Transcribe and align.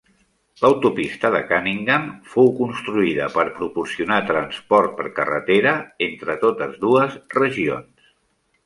L'autopista 0.61 1.29
de 1.35 1.41
Cunningham 1.51 2.07
fou 2.31 2.49
construïda 2.61 3.27
per 3.35 3.45
proporcionar 3.61 4.19
transport 4.33 4.97
per 5.03 5.09
carretera 5.21 5.77
entre 6.11 6.39
totes 6.47 6.79
dues 6.89 7.25
regions. 7.43 8.13